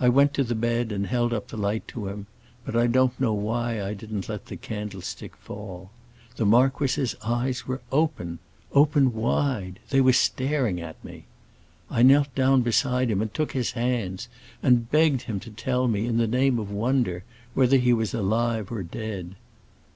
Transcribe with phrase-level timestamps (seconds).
[0.00, 2.26] I went to the bed and held up the light to him,
[2.64, 5.92] but I don't know why I didn't let the candlestick fall.
[6.34, 9.78] The marquis's eyes were open—open wide!
[9.90, 11.26] they were staring at me.
[11.88, 14.26] I knelt down beside him and took his hands,
[14.60, 17.22] and begged him to tell me, in the name of wonder,
[17.54, 19.36] whether he was alive or dead.